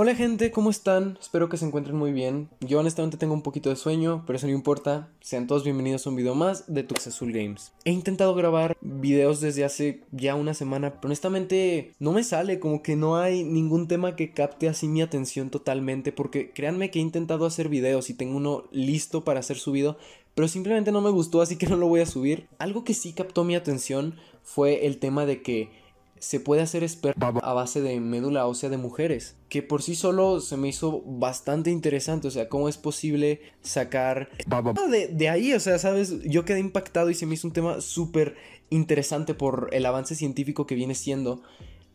[0.00, 1.18] Hola gente, ¿cómo están?
[1.20, 2.48] Espero que se encuentren muy bien.
[2.60, 5.08] Yo honestamente tengo un poquito de sueño, pero eso no importa.
[5.20, 7.72] Sean todos bienvenidos a un video más de Tuxazul Games.
[7.84, 12.80] He intentado grabar videos desde hace ya una semana, pero honestamente no me sale, como
[12.80, 17.02] que no hay ningún tema que capte así mi atención totalmente, porque créanme que he
[17.02, 19.98] intentado hacer videos y tengo uno listo para ser subido,
[20.36, 22.46] pero simplemente no me gustó, así que no lo voy a subir.
[22.60, 25.70] Algo que sí captó mi atención fue el tema de que
[26.20, 30.40] se puede hacer esperma a base de médula ósea de mujeres, que por sí solo
[30.40, 34.30] se me hizo bastante interesante, o sea, cómo es posible sacar
[34.90, 37.80] de, de ahí, o sea, sabes, yo quedé impactado y se me hizo un tema
[37.80, 38.36] súper
[38.70, 41.42] interesante por el avance científico que viene siendo.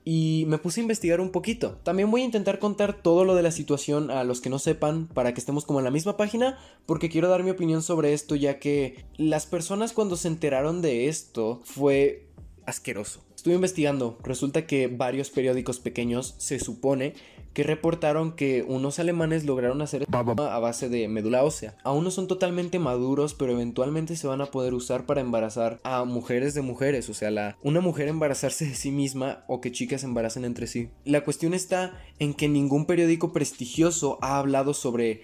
[0.05, 1.77] Y me puse a investigar un poquito.
[1.83, 5.07] También voy a intentar contar todo lo de la situación a los que no sepan
[5.07, 8.35] para que estemos como en la misma página porque quiero dar mi opinión sobre esto
[8.35, 12.27] ya que las personas cuando se enteraron de esto fue
[12.65, 13.23] asqueroso.
[13.43, 17.13] Estuve investigando, resulta que varios periódicos pequeños se supone
[17.51, 21.75] que reportaron que unos alemanes lograron hacer a base de médula ósea.
[21.83, 26.05] Aún no son totalmente maduros, pero eventualmente se van a poder usar para embarazar a
[26.05, 30.05] mujeres de mujeres, o sea, la, una mujer embarazarse de sí misma o que chicas
[30.05, 30.87] embaracen entre sí.
[31.03, 35.23] La cuestión está en que ningún periódico prestigioso ha hablado sobre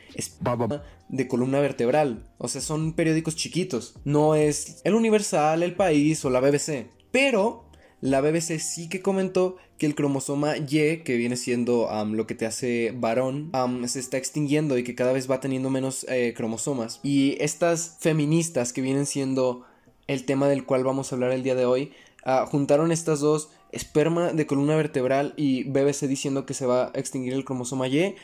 [1.07, 6.29] de columna vertebral, o sea, son periódicos chiquitos, no es el Universal, el País o
[6.29, 6.89] la BBC.
[7.11, 7.68] Pero
[8.01, 12.45] la BBC sí que comentó que el cromosoma Y, que viene siendo lo que te
[12.45, 13.51] hace varón,
[13.87, 16.99] se está extinguiendo y que cada vez va teniendo menos eh, cromosomas.
[17.03, 19.65] Y estas feministas que vienen siendo
[20.07, 21.91] el tema del cual vamos a hablar el día de hoy,
[22.23, 26.99] ah, juntaron estas dos, esperma de columna vertebral y BBC diciendo que se va a
[26.99, 28.15] extinguir el cromosoma Y,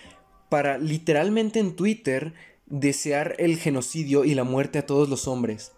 [0.50, 2.34] para literalmente en Twitter
[2.66, 5.74] desear el genocidio y la muerte a todos los hombres.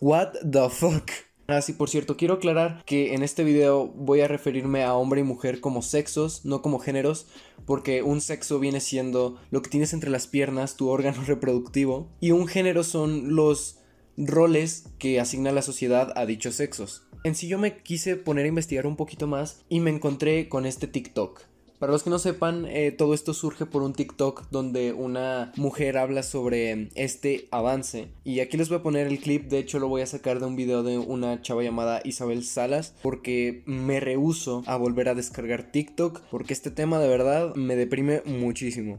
[0.00, 1.10] What the fuck?
[1.52, 5.22] Ah, sí, por cierto, quiero aclarar que en este video voy a referirme a hombre
[5.22, 7.26] y mujer como sexos, no como géneros,
[7.66, 12.30] porque un sexo viene siendo lo que tienes entre las piernas, tu órgano reproductivo, y
[12.30, 13.80] un género son los
[14.16, 17.02] roles que asigna la sociedad a dichos sexos.
[17.24, 20.66] En sí yo me quise poner a investigar un poquito más y me encontré con
[20.66, 21.49] este TikTok.
[21.80, 25.96] Para los que no sepan, eh, todo esto surge por un TikTok donde una mujer
[25.96, 28.08] habla sobre este avance.
[28.22, 30.46] Y aquí les voy a poner el clip, de hecho lo voy a sacar de
[30.46, 35.72] un video de una chava llamada Isabel Salas, porque me rehuso a volver a descargar
[35.72, 38.98] TikTok, porque este tema de verdad me deprime muchísimo.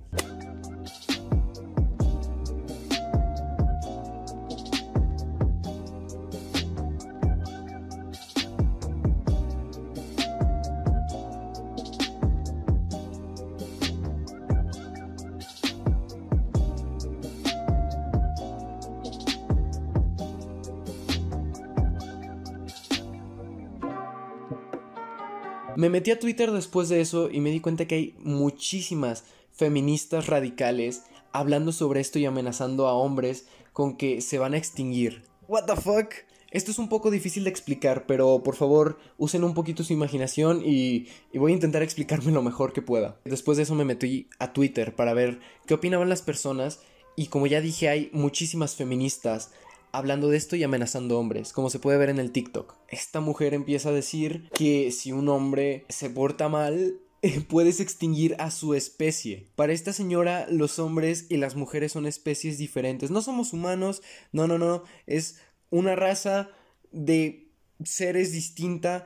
[25.82, 30.28] Me metí a Twitter después de eso y me di cuenta que hay muchísimas feministas
[30.28, 35.24] radicales hablando sobre esto y amenazando a hombres con que se van a extinguir.
[35.48, 36.14] What the fuck?
[36.52, 40.62] Esto es un poco difícil de explicar, pero por favor usen un poquito su imaginación
[40.64, 43.20] y, y, voy a intentar explicarme lo mejor que pueda.
[43.26, 46.82] Después de eso me metí a Twitter para ver qué opinaban las personas
[47.16, 49.50] y como ya dije hay muchísimas feministas
[49.92, 52.76] hablando de esto y amenazando hombres, como se puede ver en el TikTok.
[52.88, 57.00] Esta mujer empieza a decir que si un hombre se porta mal,
[57.50, 59.48] puedes extinguir a su especie.
[59.56, 63.12] Para esta señora, los hombres y las mujeres son especies diferentes.
[63.12, 66.50] No somos humanos, no, no, no, es una raza
[66.92, 67.48] de
[67.84, 69.06] seres distinta.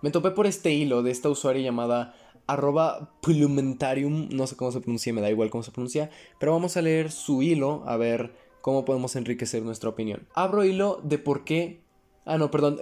[0.00, 2.14] Me topé por este hilo de esta usuaria llamada
[2.48, 6.10] arroba plumentarium, no sé cómo se pronuncia, me da igual cómo se pronuncia,
[6.40, 10.26] pero vamos a leer su hilo a ver cómo podemos enriquecer nuestra opinión.
[10.34, 11.80] Abro hilo de por qué,
[12.24, 12.80] ah no, perdón,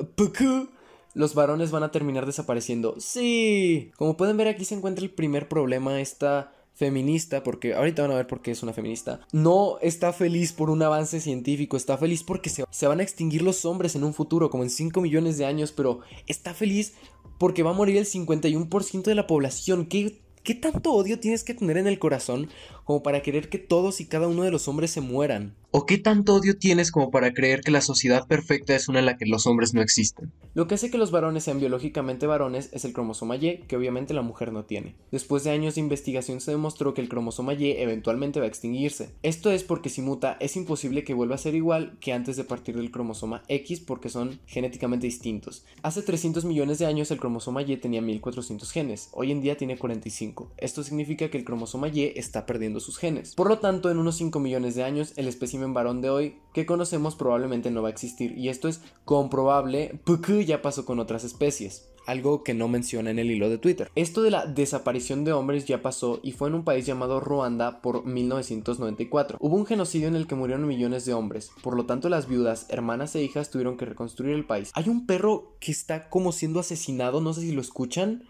[1.14, 2.94] los varones van a terminar desapareciendo.
[2.98, 8.10] Sí, como pueden ver aquí se encuentra el primer problema, esta feminista, porque ahorita van
[8.10, 11.96] a ver por qué es una feminista, no está feliz por un avance científico, está
[11.96, 15.00] feliz porque se, se, van a extinguir los hombres en un futuro, como en 5
[15.00, 16.92] millones de años, pero está feliz
[17.38, 19.86] porque va a morir el 51% de la población.
[19.86, 22.48] ¿Qué, ¿Qué tanto odio tienes que tener en el corazón
[22.86, 25.56] como para querer que todos y cada uno de los hombres se mueran?
[25.72, 29.06] ¿O qué tanto odio tienes como para creer que la sociedad perfecta es una en
[29.06, 30.32] la que los hombres no existen?
[30.54, 34.14] Lo que hace que los varones sean biológicamente varones es el cromosoma Y, que obviamente
[34.14, 34.94] la mujer no tiene.
[35.10, 39.10] Después de años de investigación se demostró que el cromosoma Y eventualmente va a extinguirse.
[39.22, 42.44] Esto es porque si muta es imposible que vuelva a ser igual que antes de
[42.44, 45.66] partir del cromosoma X porque son genéticamente distintos.
[45.82, 49.76] Hace 300 millones de años el cromosoma Y tenía 1400 genes, hoy en día tiene
[49.76, 50.52] 45.
[50.56, 53.34] Esto significa que el cromosoma Y está perdiendo sus genes.
[53.34, 56.66] Por lo tanto, en unos 5 millones de años el espécimen varón de hoy que
[56.66, 61.24] conocemos probablemente no va a existir y esto es comprobable porque ya pasó con otras
[61.24, 61.88] especies.
[62.06, 63.90] algo que no menciona en el hilo de Twitter.
[63.94, 67.82] Esto de la desaparición de hombres ya pasó y fue en un país llamado Ruanda
[67.82, 69.38] por 1994.
[69.40, 72.66] Hubo un genocidio en el que murieron millones de hombres, por lo tanto las viudas,
[72.70, 74.70] hermanas e hijas tuvieron que reconstruir el país.
[74.74, 78.24] Hay un perro que está como siendo asesinado, no sé si lo escuchan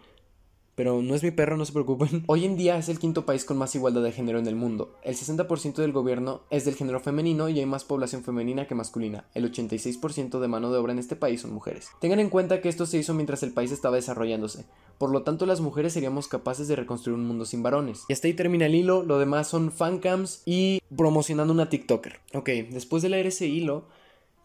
[0.77, 2.23] pero no es mi perro, no se preocupen.
[2.27, 4.95] Hoy en día es el quinto país con más igualdad de género en el mundo.
[5.01, 9.25] El 60% del gobierno es del género femenino y hay más población femenina que masculina.
[9.33, 11.89] El 86% de mano de obra en este país son mujeres.
[11.99, 14.65] Tengan en cuenta que esto se hizo mientras el país estaba desarrollándose.
[14.99, 18.03] Por lo tanto, las mujeres seríamos capaces de reconstruir un mundo sin varones.
[18.07, 22.19] Y hasta ahí termina el hilo, lo demás son fancams y promocionando una TikToker.
[22.35, 23.85] Ok, después de leer ese hilo,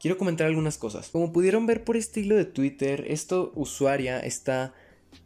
[0.01, 1.11] quiero comentar algunas cosas.
[1.11, 4.73] Como pudieron ver por este hilo de Twitter, esta usuaria está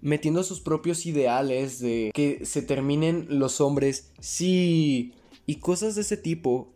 [0.01, 5.13] metiendo sus propios ideales de que se terminen los hombres, sí,
[5.47, 6.73] y cosas de ese tipo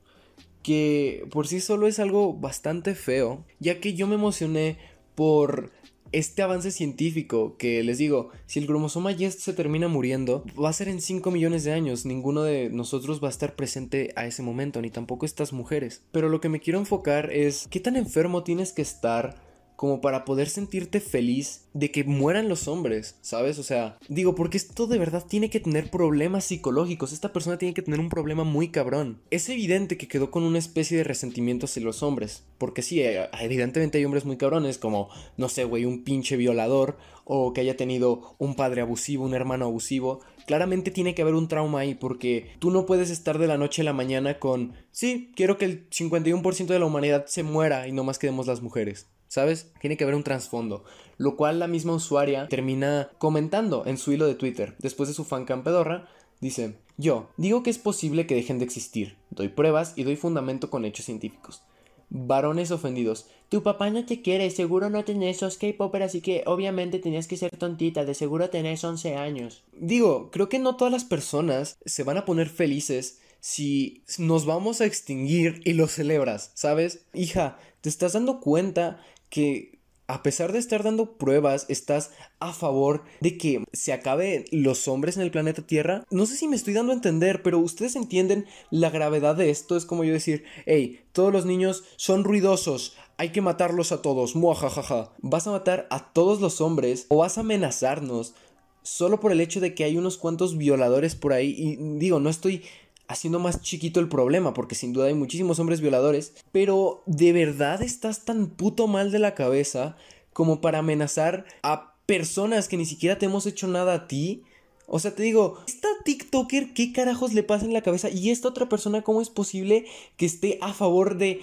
[0.63, 4.79] que por sí solo es algo bastante feo, ya que yo me emocioné
[5.15, 5.73] por
[6.13, 10.73] este avance científico que les digo, si el cromosoma Y se termina muriendo, va a
[10.73, 14.43] ser en 5 millones de años, ninguno de nosotros va a estar presente a ese
[14.43, 16.03] momento, ni tampoco estas mujeres.
[16.11, 19.50] Pero lo que me quiero enfocar es qué tan enfermo tienes que estar
[19.81, 23.59] como para poder sentirte feliz de que mueran los hombres, ¿sabes?
[23.59, 27.73] O sea, digo, porque esto de verdad tiene que tener problemas psicológicos, esta persona tiene
[27.73, 29.23] que tener un problema muy cabrón.
[29.31, 33.31] Es evidente que quedó con una especie de resentimiento hacia los hombres, porque sí, eh,
[33.41, 37.79] evidentemente hay hombres muy cabrones, como, no sé, güey, un pinche violador, o que haya
[37.79, 42.51] tenido un padre abusivo, un hermano abusivo, claramente tiene que haber un trauma ahí porque
[42.59, 45.89] tú no puedes estar de la noche a la mañana con, sí, quiero que el
[45.89, 49.07] 51% de la humanidad se muera y no más quedemos las mujeres.
[49.31, 49.71] ¿Sabes?
[49.81, 50.83] Tiene que haber un trasfondo.
[51.17, 54.75] Lo cual la misma usuaria termina comentando en su hilo de Twitter.
[54.81, 56.09] Después de su fan campedorra,
[56.41, 59.17] dice: Yo digo que es posible que dejen de existir.
[59.31, 61.63] Doy pruebas y doy fundamento con hechos científicos.
[62.09, 63.29] Varones ofendidos.
[63.51, 67.37] Tu papá no te quiere, seguro no tenés, sos K-Popper, así que obviamente tenías que
[67.37, 69.63] ser tontita, de seguro tenés 11 años.
[69.73, 74.81] Digo, creo que no todas las personas se van a poner felices si nos vamos
[74.81, 77.07] a extinguir y lo celebras, ¿sabes?
[77.15, 79.01] Hija, te estás dando cuenta
[79.31, 79.81] que
[80.11, 82.11] a pesar de estar dando pruebas, estás
[82.41, 86.05] a favor de que se acabe los hombres en el planeta Tierra.
[86.11, 89.77] No sé si me estoy dando a entender, pero ustedes entienden la gravedad de esto.
[89.77, 94.35] Es como yo decir, hey, todos los niños son ruidosos, hay que matarlos a todos,
[94.35, 95.13] muajajaja.
[95.19, 98.35] ¿Vas a matar a todos los hombres o vas a amenazarnos
[98.83, 101.55] solo por el hecho de que hay unos cuantos violadores por ahí?
[101.57, 102.65] Y digo, no estoy
[103.11, 107.83] haciendo más chiquito el problema, porque sin duda hay muchísimos hombres violadores, pero ¿de verdad
[107.83, 109.97] estás tan puto mal de la cabeza
[110.33, 114.45] como para amenazar a personas que ni siquiera te hemos hecho nada a ti?
[114.87, 118.09] O sea, te digo, esta TikToker, ¿qué carajos le pasa en la cabeza?
[118.11, 119.87] Y esta otra persona, ¿cómo es posible
[120.17, 121.41] que esté a favor de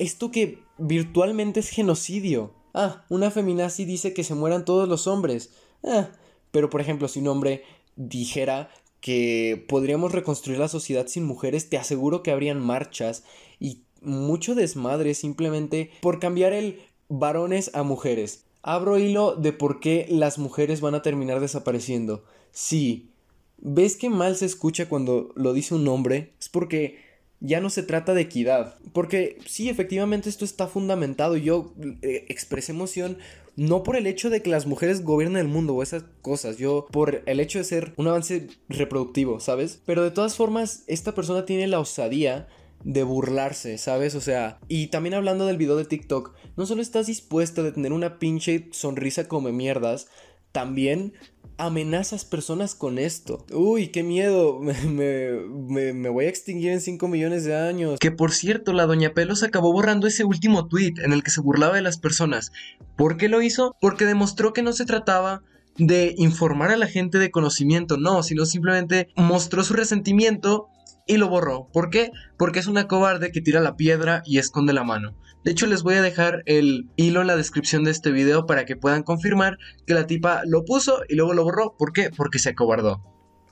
[0.00, 2.52] esto que virtualmente es genocidio?
[2.72, 5.52] Ah, una feminazi dice que se mueran todos los hombres.
[5.84, 6.08] Ah,
[6.50, 7.62] pero por ejemplo, si un hombre
[7.94, 8.68] dijera
[9.04, 13.22] que podríamos reconstruir la sociedad sin mujeres, te aseguro que habrían marchas
[13.60, 16.80] y mucho desmadre simplemente por cambiar el
[17.10, 18.46] varones a mujeres.
[18.62, 22.24] Abro hilo de por qué las mujeres van a terminar desapareciendo.
[22.50, 23.10] Sí,
[23.58, 26.32] ¿ves que mal se escucha cuando lo dice un hombre?
[26.40, 27.03] Es porque
[27.44, 28.78] ya no se trata de equidad.
[28.92, 31.36] Porque sí, efectivamente esto está fundamentado.
[31.36, 33.18] Yo eh, expresé emoción
[33.56, 36.86] no por el hecho de que las mujeres gobiernen el mundo o esas cosas, yo
[36.90, 39.80] por el hecho de ser un avance reproductivo, ¿sabes?
[39.86, 42.48] Pero de todas formas, esta persona tiene la osadía
[42.82, 44.16] de burlarse, ¿sabes?
[44.16, 47.92] O sea, y también hablando del video de TikTok, no solo estás dispuesto a tener
[47.92, 50.08] una pinche sonrisa come mierdas,
[50.54, 51.14] también
[51.58, 53.44] amenazas personas con esto.
[53.52, 54.60] Uy, qué miedo.
[54.88, 57.98] Me, me, voy a extinguir en 5 millones de años.
[57.98, 61.40] Que por cierto, la doña Pelos acabó borrando ese último tweet en el que se
[61.40, 62.52] burlaba de las personas.
[62.96, 63.76] ¿Por qué lo hizo?
[63.80, 65.42] Porque demostró que no se trataba
[65.76, 70.68] de informar a la gente de conocimiento, no, sino simplemente mostró su resentimiento
[71.06, 71.68] y lo borró.
[71.72, 72.12] ¿Por qué?
[72.38, 75.16] Porque es una cobarde que tira la piedra y esconde la mano.
[75.44, 78.64] De hecho, les voy a dejar el hilo en la descripción de este video para
[78.64, 81.76] que puedan confirmar que la tipa lo puso y luego lo borró.
[81.76, 82.10] ¿Por qué?
[82.10, 83.02] Porque se acobardó.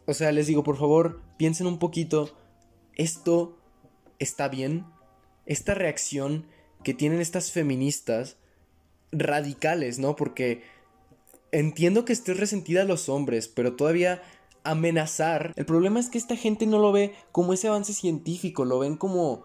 [0.07, 2.35] O sea, les digo, por favor, piensen un poquito.
[2.95, 3.59] ¿Esto
[4.19, 4.87] está bien?
[5.45, 6.47] Esta reacción
[6.83, 8.39] que tienen estas feministas
[9.13, 10.17] radicales, ¿no?
[10.17, 10.63] Porque
[11.53, 14.23] entiendo que estés resentida a los hombres, pero todavía
[14.65, 15.53] amenazar.
[15.57, 18.97] El problema es que esta gente no lo ve como ese avance científico, lo ven
[18.97, 19.45] como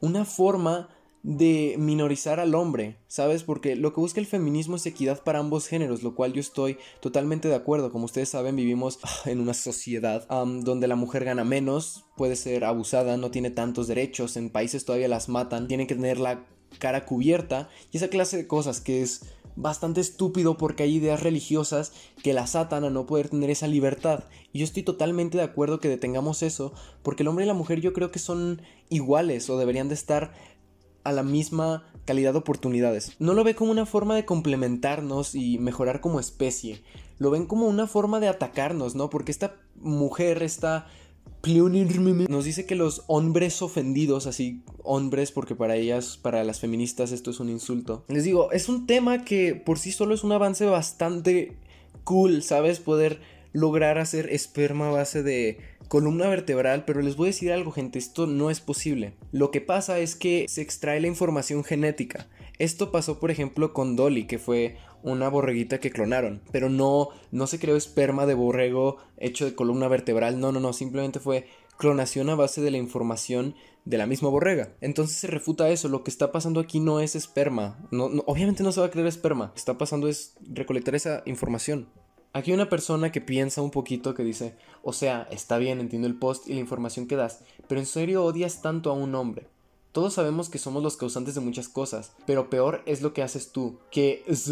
[0.00, 0.88] una forma
[1.22, 3.44] de minorizar al hombre, ¿sabes?
[3.44, 6.78] Porque lo que busca el feminismo es equidad para ambos géneros, lo cual yo estoy
[7.00, 7.92] totalmente de acuerdo.
[7.92, 12.64] Como ustedes saben, vivimos ah, en una sociedad donde la mujer gana menos, puede ser
[12.64, 16.44] abusada, no tiene tantos derechos, en países todavía las matan, tiene que tener la
[16.78, 19.26] cara cubierta y esa clase de cosas que es
[19.56, 24.24] bastante estúpido porque hay ideas religiosas que las atan a no poder tener esa libertad.
[24.52, 27.80] Y yo estoy totalmente de acuerdo que detengamos eso, porque el hombre y la mujer
[27.80, 30.32] yo creo que son iguales o deberían de estar
[31.04, 33.12] a la misma calidad de oportunidades.
[33.18, 36.82] No lo ve como una forma de complementarnos y mejorar como especie.
[37.18, 39.10] Lo ven como una forma de atacarnos, ¿no?
[39.10, 40.86] Porque esta mujer, esta
[42.28, 47.30] nos dice que los hombres ofendidos, así hombres, porque para ellas, para las feministas esto
[47.30, 48.04] es un insulto.
[48.08, 51.56] Les digo, es un tema que por sí solo es un avance bastante
[52.04, 52.78] cool, ¿sabes?
[52.78, 53.20] Poder
[53.52, 55.58] lograr hacer esperma a base de
[55.92, 59.12] columna vertebral, pero les voy a decir algo, gente, esto no es posible.
[59.30, 62.30] Lo que pasa es que se extrae la información genética.
[62.58, 67.46] Esto pasó, por ejemplo, con Dolly, que fue una borreguita que clonaron, pero no, no
[67.46, 71.46] se creó esperma de borrego hecho de columna vertebral, no, no, no, simplemente fue
[71.76, 74.72] clonación a base de la información de la misma borrega.
[74.80, 77.86] Entonces se refuta eso, lo que está pasando aquí no es esperma,
[78.24, 81.88] obviamente no se va a crear esperma, lo que está pasando es recolectar esa información.
[82.34, 86.18] Aquí una persona que piensa un poquito que dice, o sea, está bien, entiendo el
[86.18, 89.46] post y la información que das, pero en serio odias tanto a un hombre.
[89.92, 93.52] Todos sabemos que somos los causantes de muchas cosas, pero peor es lo que haces
[93.52, 94.50] tú, que es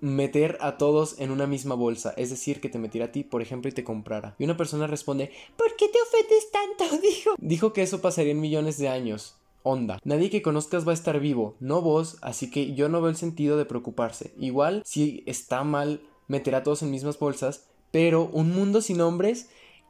[0.00, 3.42] meter a todos en una misma bolsa, es decir, que te metiera a ti, por
[3.42, 4.34] ejemplo, y te comprara.
[4.38, 6.96] Y una persona responde, ¿por qué te ofendes tanto?
[7.02, 7.32] Dijo.
[7.36, 9.36] Dijo que eso pasaría en millones de años.
[9.64, 9.98] Onda.
[10.02, 13.16] Nadie que conozcas va a estar vivo, no vos, así que yo no veo el
[13.16, 14.32] sentido de preocuparse.
[14.38, 19.48] Igual, si está mal meter a todos en mismas bolsas, pero un mundo sin hombres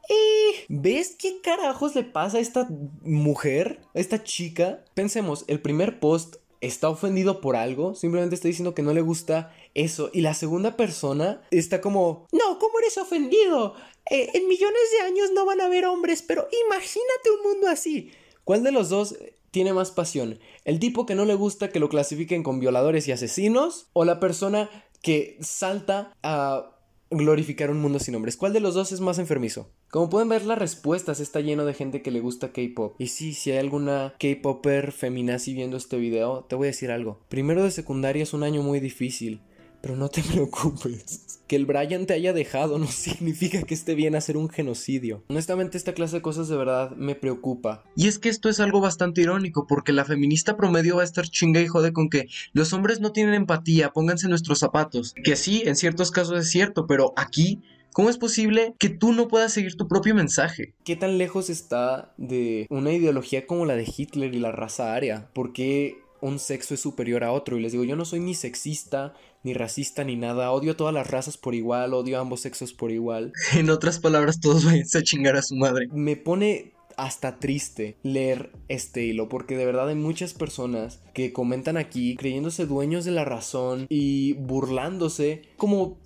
[0.09, 2.67] eh, ¿Ves qué carajos le pasa a esta
[3.03, 3.79] mujer?
[3.93, 4.83] A esta chica.
[4.95, 9.53] Pensemos, el primer post está ofendido por algo, simplemente está diciendo que no le gusta
[9.75, 10.09] eso.
[10.11, 13.75] Y la segunda persona está como, no, ¿cómo eres ofendido?
[14.09, 18.11] Eh, en millones de años no van a haber hombres, pero imagínate un mundo así.
[18.43, 19.15] ¿Cuál de los dos
[19.51, 20.39] tiene más pasión?
[20.65, 23.87] ¿El tipo que no le gusta que lo clasifiquen con violadores y asesinos?
[23.93, 24.69] ¿O la persona
[25.01, 26.75] que salta a
[27.11, 28.37] glorificar un mundo sin hombres.
[28.37, 29.69] ¿Cuál de los dos es más enfermizo?
[29.89, 32.95] Como pueden ver, las respuestas está lleno de gente que le gusta K-pop.
[32.99, 37.19] Y sí, si hay alguna K-popper feminazi viendo este video, te voy a decir algo.
[37.27, 39.41] Primero de secundaria es un año muy difícil.
[39.81, 41.39] Pero no te preocupes.
[41.47, 45.23] Que el Brian te haya dejado no significa que esté bien hacer un genocidio.
[45.29, 47.83] Honestamente esta clase de cosas de verdad me preocupa.
[47.95, 51.27] Y es que esto es algo bastante irónico porque la feminista promedio va a estar
[51.27, 55.15] chinga y jode con que los hombres no tienen empatía, pónganse nuestros zapatos.
[55.23, 59.27] Que sí, en ciertos casos es cierto, pero aquí ¿Cómo es posible que tú no
[59.27, 60.73] puedas seguir tu propio mensaje?
[60.83, 65.29] ¿Qué tan lejos está de una ideología como la de Hitler y la raza aria?
[65.33, 67.57] ¿Por qué un sexo es superior a otro.
[67.57, 70.51] Y les digo, yo no soy ni sexista, ni racista, ni nada.
[70.51, 73.33] Odio a todas las razas por igual, odio a ambos sexos por igual.
[73.53, 75.87] En otras palabras, todos vayan a chingar a su madre.
[75.91, 81.77] Me pone hasta triste leer este hilo porque de verdad hay muchas personas que comentan
[81.77, 85.97] aquí creyéndose dueños de la razón y burlándose como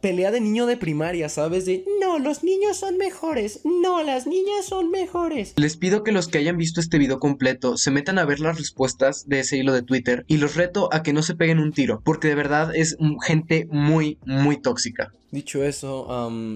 [0.00, 1.66] pelea de niño de primaria, ¿sabes?
[1.66, 5.54] De no, los niños son mejores, no, las niñas son mejores.
[5.56, 8.58] Les pido que los que hayan visto este video completo se metan a ver las
[8.58, 11.72] respuestas de ese hilo de Twitter y los reto a que no se peguen un
[11.72, 15.12] tiro, porque de verdad es gente muy, muy tóxica.
[15.32, 16.08] Dicho eso,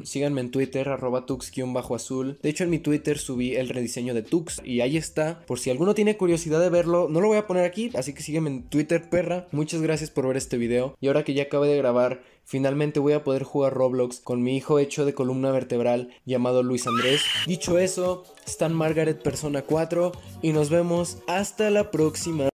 [0.05, 2.39] síganme en Twitter, arroba tux-azul.
[2.43, 5.45] De hecho, en mi Twitter subí el rediseño de Tux y ahí está.
[5.47, 8.23] Por si alguno tiene curiosidad de verlo, no lo voy a poner aquí, así que
[8.23, 9.47] sígueme en Twitter, perra.
[9.53, 10.97] Muchas gracias por ver este video.
[11.01, 14.57] Y ahora que ya acabé de grabar, finalmente voy a poder jugar Roblox con mi
[14.57, 17.23] hijo hecho de columna vertebral llamado Luis Andrés.
[17.47, 22.54] Dicho eso, Stan Margaret Persona 4 y nos vemos hasta la próxima.